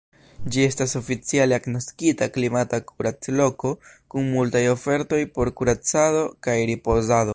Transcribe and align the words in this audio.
Ĝi 0.53 0.61
estas 0.67 0.95
oficiale 0.99 1.57
agnoskita 1.57 2.27
klimata 2.37 2.79
kuracloko 2.91 3.73
kun 4.15 4.31
multaj 4.37 4.63
ofertoj 4.71 5.21
por 5.37 5.53
kuracado 5.61 6.25
kaj 6.49 6.57
ripozado. 6.73 7.29